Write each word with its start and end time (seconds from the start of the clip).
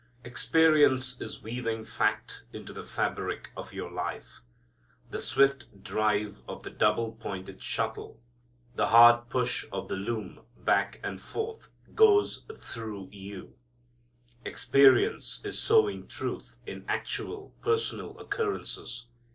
Experience 0.23 1.15
is 1.21 1.43
weaving 1.43 1.85
fact 1.85 2.41
into 2.51 2.73
the 2.73 2.83
fabric 2.83 3.51
of 3.55 3.71
your 3.71 3.91
life. 3.91 4.41
The 5.11 5.19
swift 5.19 5.83
drive 5.83 6.41
of 6.47 6.63
the 6.63 6.71
double 6.71 7.11
pointed 7.11 7.61
shuttle, 7.61 8.19
the 8.73 8.87
hard 8.87 9.29
push 9.29 9.63
of 9.71 9.89
the 9.89 9.95
loom 9.95 10.39
back 10.57 10.99
and 11.03 11.21
forth 11.21 11.69
goes 11.93 12.45
through 12.57 13.09
you. 13.11 13.53
Experience 14.43 15.39
is 15.43 15.59
sowing 15.61 16.07
truth 16.07 16.57
in 16.65 16.83
actual 16.87 17.53
personal 17.61 18.17
occurrences. 18.17 19.05